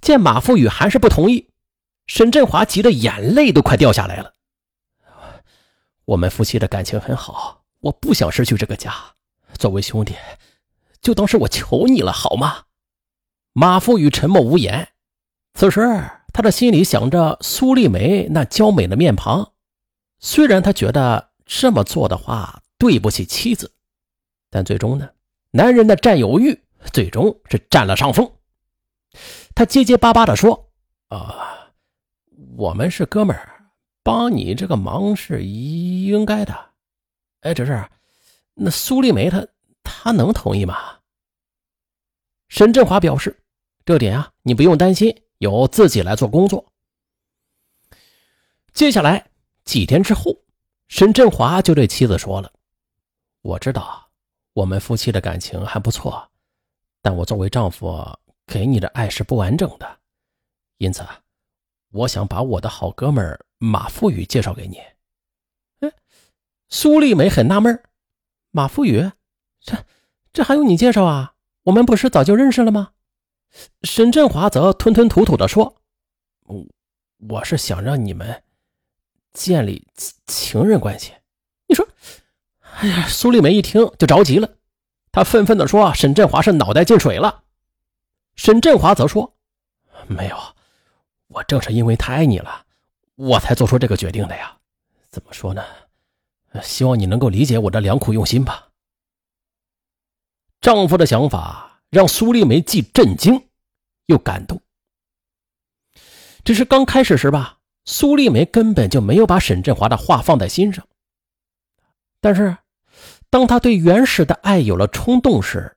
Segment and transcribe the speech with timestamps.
[0.00, 1.48] 见马富宇还是不同意，
[2.06, 4.34] 沈振华急得眼泪都快掉下来了。
[6.06, 8.94] 我们夫妻的感情很好，我不想失去这个家。
[9.58, 10.14] 作为兄弟，
[11.00, 12.64] 就当是我求你了，好吗？
[13.52, 14.88] 马富宇沉默无言。
[15.54, 15.80] 此时，
[16.32, 19.52] 他的心里想着苏丽梅那娇美的面庞。
[20.18, 23.72] 虽然他觉得这么做的话对不起妻子，
[24.50, 25.10] 但最终呢，
[25.50, 26.62] 男人的占有欲
[26.92, 28.30] 最终是占了上风。
[29.60, 30.70] 他结结巴巴地说
[31.08, 31.70] ：“啊，
[32.56, 33.70] 我们是哥们儿，
[34.02, 36.70] 帮你这个忙是应该的。
[37.42, 37.86] 哎，只是
[38.54, 39.46] 那苏丽梅她
[39.82, 40.78] 她能同意吗？”
[42.48, 43.38] 沈振华表示
[43.84, 46.64] ：“这点啊，你不用担心，由自己来做工作。”
[48.72, 49.26] 接下来。
[49.66, 50.34] 几天之后，
[50.88, 52.50] 沈振华就对妻子说了
[53.42, 54.08] ：“我知道
[54.54, 56.26] 我们夫妻的感情还不错，
[57.02, 58.18] 但我作为丈夫
[58.50, 59.98] 给你的爱是不完整的，
[60.78, 61.06] 因此，
[61.92, 64.78] 我想把我的好哥们马富宇介绍给你。”
[65.86, 65.92] 哎，
[66.68, 67.80] 苏丽梅很纳闷
[68.50, 69.08] ：“马富宇，
[69.60, 69.84] 这
[70.32, 71.34] 这还用你介绍啊？
[71.62, 72.90] 我们不是早就认识了吗？”
[73.84, 75.80] 沈振华则吞吞吐吐地说
[76.42, 76.66] ：“我
[77.28, 78.42] 我是想让你们。”
[79.32, 79.86] 建立
[80.26, 81.12] 情人关系，
[81.68, 81.86] 你说，
[82.80, 83.06] 哎呀！
[83.06, 84.56] 苏丽梅一听就着急了，
[85.12, 87.44] 她愤愤地说：“沈振华是脑袋进水了。”
[88.40, 89.34] 沈振华则说
[90.08, 90.36] ：“没有，
[91.26, 92.64] 我正是因为太爱你了，
[93.16, 94.56] 我才做出这个决定的呀。
[95.10, 95.62] 怎么说呢？
[96.62, 98.68] 希望你能够理解我的良苦用心吧。”
[100.62, 103.46] 丈夫的想法让苏丽梅既震惊
[104.06, 104.62] 又感动，
[106.42, 107.58] 只是刚开始时吧。
[107.84, 110.88] 苏丽梅根本就没有把沈振华的话放在心上，
[112.22, 112.56] 但是，
[113.28, 115.76] 当她对原始的爱有了冲动时，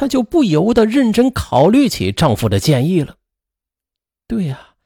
[0.00, 3.18] 她就不由得认真考虑起丈夫的建议了。
[4.26, 4.76] 对呀，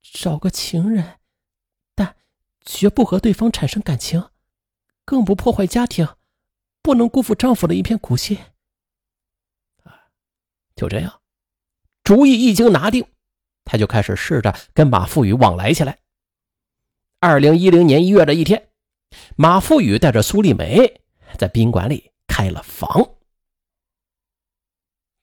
[0.00, 1.18] 找个情人，
[1.94, 2.16] 但
[2.64, 4.30] 绝不和对方产生感情，
[5.04, 6.08] 更不破坏家庭，
[6.80, 8.38] 不能辜负丈夫的一片苦心。
[10.74, 11.20] 就这样，
[12.02, 13.06] 主意一经拿定。
[13.66, 15.98] 他就开始试着跟马富宇往来起来。
[17.20, 18.70] 二零一零年一月的一天，
[19.36, 21.02] 马富宇带着苏丽梅
[21.36, 23.15] 在宾馆里开了房。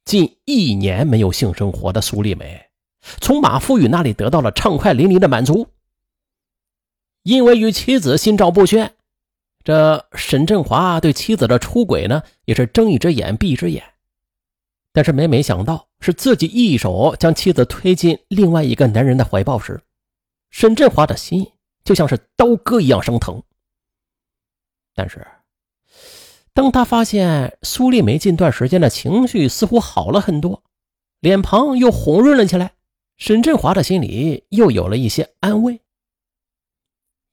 [0.06, 2.70] 近一年没有性生活的苏丽梅，
[3.22, 5.68] 从马富宇那里得到了畅快淋漓的满足。
[7.24, 8.94] 因为与妻子心照不宣，
[9.64, 13.84] 这沈振华对妻子的出轨呢，也是睁一只眼闭一只眼。
[14.92, 19.82] 但是每每想到是自己一手将妻子推进另外一个男人的怀抱时，
[20.50, 21.50] 沈振华的心
[21.84, 23.42] 就像是刀割一样生疼。
[24.94, 25.26] 但是，
[26.54, 30.64] 当他发现苏丽梅近段时间的情绪似乎好了很多，
[31.20, 32.74] 脸庞又红润了起来，
[33.18, 35.82] 沈振华的心里又有了一些安慰。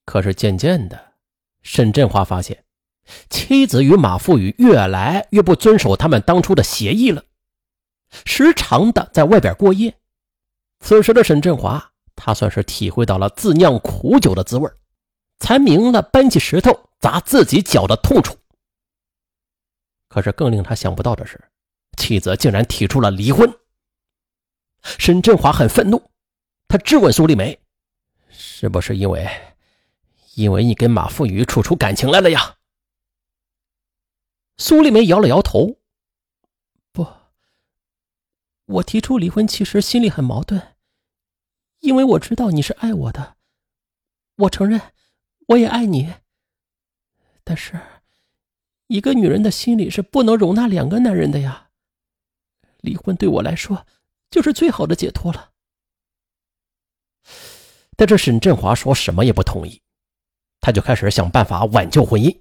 [0.07, 0.99] 可是渐渐的，
[1.63, 2.65] 沈振华发现
[3.29, 7.23] 妻子与马富宇越来越不遵守他们当初的协议了。
[8.25, 9.95] 时常的在外边过夜，
[10.81, 14.69] 此时的沈振华，他算是体会到了自酿苦酒的滋味，
[15.39, 18.35] 才明了搬起石头砸自己脚的痛楚。
[20.11, 21.41] 可是更令他想不到的是，
[21.97, 23.49] 妻子竟然提出了离婚。
[24.83, 26.11] 沈振华很愤怒，
[26.67, 27.61] 他质问苏丽梅
[28.29, 29.55] ：“是不是因为，
[30.35, 32.57] 因为你跟马富宇处出感情来了呀？”
[34.59, 35.79] 苏丽梅摇了摇头。
[36.91, 37.07] 不
[38.67, 40.77] 我提出离婚，其实心里很矛盾，
[41.79, 43.37] 因为我知道你是爱我的，
[44.37, 44.81] 我承认
[45.49, 46.15] 我也爱你。
[47.45, 47.81] 但是，
[48.91, 51.69] 一个女人的心里是不能容纳两个男人的呀。
[52.81, 53.87] 离婚对我来说
[54.33, 55.51] 就是最好的解脱了。
[57.97, 59.81] 但这沈振华说什么也不同意，
[60.61, 62.37] 他就开始想办法挽救婚姻。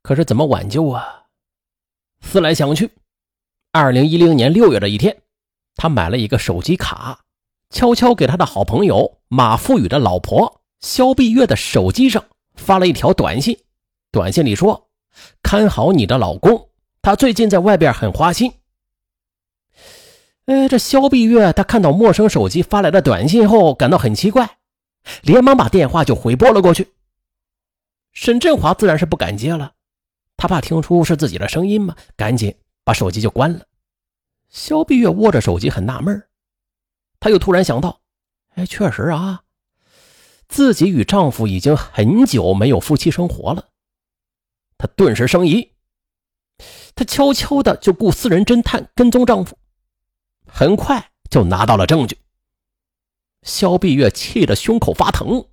[0.00, 1.26] 可是怎么挽救啊？
[2.22, 2.90] 思来想去。
[3.70, 5.14] 二零一零年六月的一天，
[5.76, 7.20] 他买了一个手机卡，
[7.68, 12.24] 悄悄给他的好朋友马富宇的老婆肖碧月的手机上
[12.54, 13.58] 发了一条短信。
[14.12, 14.90] 短信里说
[15.42, 16.68] ：“看好你的老公，
[17.00, 18.52] 他最近在外边很花心。”
[20.46, 24.58] 哎，这肖碧月她看到陌生手机发来的短信后，感到很奇怪，
[25.22, 26.92] 连忙把电话就回拨了过去。
[28.12, 29.72] 沈振华自然是不敢接了，
[30.36, 32.54] 他怕听出是自己的声音嘛，赶紧。
[32.84, 33.60] 把手机就关了。
[34.48, 36.24] 肖碧月握着手机很纳闷
[37.20, 38.00] 她又突然想到，
[38.56, 39.44] 哎，确实啊，
[40.48, 43.68] 自己与丈夫已经很久没有夫妻生活了。
[44.82, 45.70] 她顿时生疑，
[46.96, 49.56] 她悄悄的就雇私人侦探跟踪丈夫。
[50.44, 52.18] 很快就拿到了证据。
[53.42, 55.46] 肖碧月气得胸口发疼，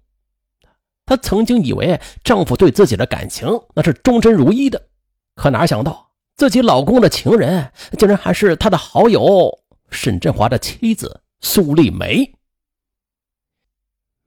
[1.06, 4.90] 她曾经以为丈夫对自己的感情那是忠贞如一的，
[5.36, 9.60] 可哪想到自己老公的情人竟然还是他的好友
[9.92, 12.34] 沈振华的妻子苏丽梅。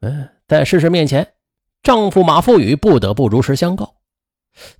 [0.02, 1.34] 嗯，在事实面前，
[1.82, 3.96] 丈夫马富宇不得不如实相告。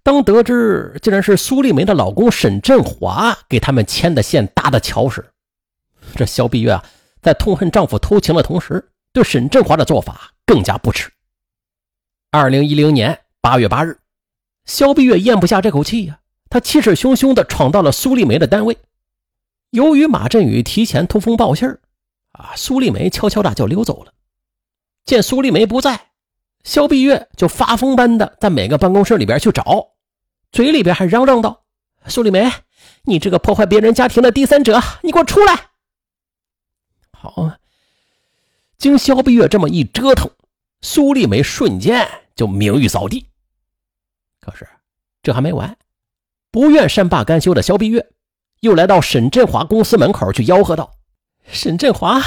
[0.02, 5.24] 当得知竟然是苏丽梅的老公沈振华给他们牵的线搭的桥时，
[6.14, 6.84] 这肖碧月啊。
[7.22, 11.08] 在痛恨丈夫偷情的同时，对沈振华的做法更加不耻。
[12.32, 13.96] 二零一零年八月八日，
[14.64, 16.18] 肖碧月咽不下这口气呀，
[16.50, 18.76] 她气势汹汹地闯到了苏丽梅的单位。
[19.70, 21.78] 由于马振宇提前通风报信儿，
[22.32, 24.12] 啊，苏丽梅悄悄的就溜走了。
[25.04, 26.08] 见苏丽梅不在，
[26.64, 29.88] 肖碧月就发疯般的在每个办公室里边去找，
[30.52, 31.64] 嘴里边还嚷嚷道
[32.06, 32.50] ：“苏丽梅，
[33.02, 35.70] 你这个破坏别人家庭的第三者，你给我出来！”
[37.12, 37.58] 好啊！
[38.78, 40.30] 经肖碧月这么一折腾，
[40.80, 43.28] 苏丽梅瞬间就名誉扫地。
[44.40, 44.68] 可是
[45.22, 45.76] 这还没完，
[46.50, 48.08] 不愿善罢甘休的肖碧月
[48.60, 50.94] 又来到沈振华公司门口去吆喝道
[51.46, 52.20] ：“沈振华，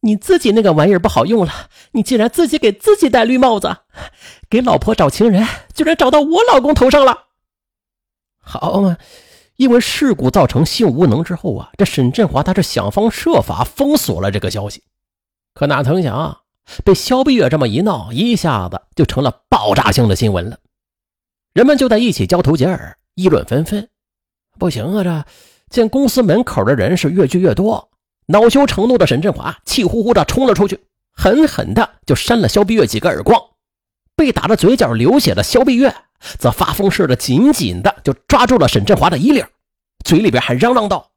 [0.00, 1.52] 你自己那个玩意儿不好用了，
[1.92, 3.76] 你竟然自己给自己戴绿帽子，
[4.48, 7.26] 给老婆找情人，居然找到我老公头上了！”
[8.40, 8.96] 好嘛！
[9.56, 14.82] 因为事故造成性无能之后啊，这沈振华他是想方设法封锁了这个消息，
[15.52, 16.40] 可哪曾想
[16.82, 20.58] 被肖碧月这么一闹，一下子就成了爆炸性的新闻了。
[21.52, 23.86] 人们就在一起交头接耳，议论纷纷。
[24.58, 25.24] 不行啊，这
[25.68, 27.90] 见公司门口的人是越聚越多，
[28.30, 33.40] 恼羞成怒的沈振华气呼呼的冲了出去，狠狠的就扇了肖碧月几个耳光。
[34.16, 35.94] 被打的嘴角流血的肖碧月。
[36.38, 39.42] 则发疯似的，紧紧的就抓住了沈振华的衣领，
[40.04, 41.12] 嘴里边还嚷嚷道：“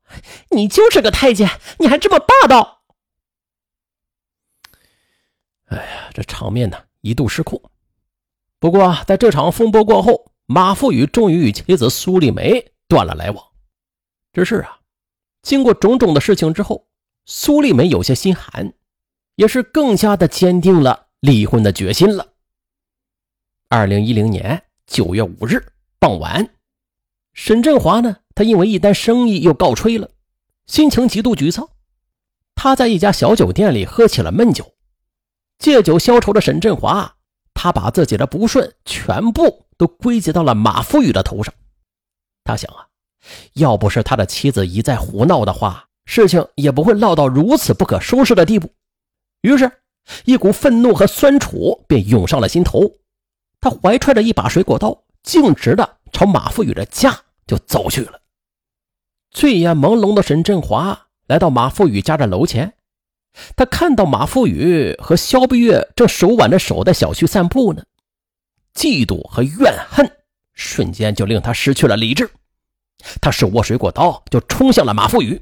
[0.52, 1.50] 你就是个太监，
[1.80, 2.84] 你还这么霸道！”
[5.68, 7.62] 哎呀，这场面呢一度失控。
[8.60, 13.46] 不过，在这场风波过后，马富宇终于与妻子苏丽梅断了来往。
[14.32, 14.80] 只是啊，
[15.42, 16.88] 经过种种的事情之后，
[17.26, 18.74] 苏丽梅有些心寒，
[19.36, 22.34] 也是更加的坚定了离婚的决心了。
[23.70, 24.64] 二零一零年。
[24.86, 25.66] 九月五日
[25.98, 26.56] 傍晚，
[27.34, 28.18] 沈振华呢？
[28.36, 30.10] 他因为一单生意又告吹了，
[30.68, 31.70] 心情极度沮丧。
[32.54, 34.74] 他在一家小酒店里喝起了闷酒，
[35.58, 37.16] 借酒消愁的沈振华，
[37.54, 41.52] 他把自己的不顺全部都归结到了马富宇的头上。
[42.44, 42.90] 他想啊，
[43.54, 48.70] 要不是他的妻子一再胡闹的话，事情也不会闹到如此不可收拾的地步。
[49.42, 49.72] 于是，
[50.26, 52.92] 一股愤怒和酸楚便涌上了心头。
[53.62, 57.18] 他怀揣着一把水果刀，径直的朝马富宇的家
[57.48, 58.20] 就走去了。
[59.32, 62.74] 醉眼朦胧的沈振华来到马富宇家的楼前，
[63.56, 67.84] 他看到马富宇和肖碧月正手挽着手在小区散步呢，
[68.76, 70.12] 嫉妒和怨恨
[70.54, 72.30] 瞬间就令他失去了理智。
[73.22, 75.42] 他手握水果刀就冲向了马富宇，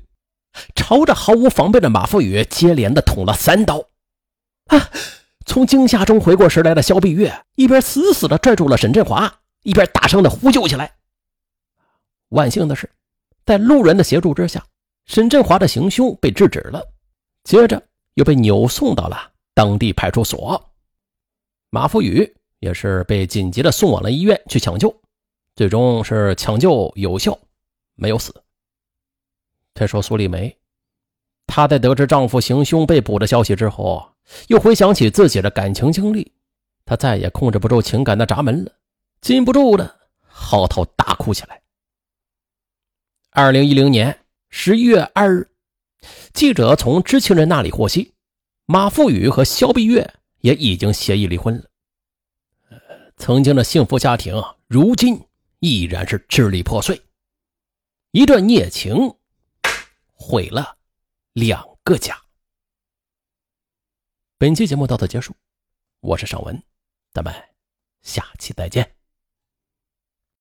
[0.91, 3.79] 朝着毫无防备的马富宇接连的捅了三刀。
[4.65, 4.91] 啊！
[5.45, 9.33] 从惊吓中回过神来的肖碧月，一边死死的拽住了沈振华，
[9.63, 10.93] 一边大声的呼救起来。
[12.29, 12.89] 万幸的是，
[13.45, 14.61] 在路人的协助之下，
[15.05, 16.85] 沈振华的行凶被制止了，
[17.45, 17.81] 接着
[18.15, 20.61] 又被扭送到了当地派出所。
[21.69, 24.93] 马富宇也是被紧急的送往了医院去抢救，
[25.55, 27.39] 最终是抢救有效，
[27.95, 28.35] 没有死。
[29.73, 30.53] 再说苏丽梅，
[31.53, 34.09] 她在得知丈夫行凶被捕的消息之后。
[34.47, 36.31] 又回想起自己的感情经历，
[36.85, 38.71] 她再也控制不住情感的闸门了，
[39.19, 41.61] 禁不住的嚎啕大哭起来。
[43.31, 44.17] 二零一零年
[44.49, 45.49] 十一月二日，
[46.31, 48.13] 记者从知情人那里获悉，
[48.65, 51.65] 马富宇和肖碧月也已经协议离婚了。
[53.17, 55.21] 曾经的幸福家庭，如今
[55.59, 57.01] 依然是支离破碎，
[58.11, 59.13] 一段孽情
[60.13, 60.77] 毁了
[61.33, 62.19] 两个家。
[64.37, 65.35] 本期节目到此结束，
[65.99, 66.61] 我是尚文，
[67.13, 67.33] 咱们
[68.01, 69.00] 下期再见。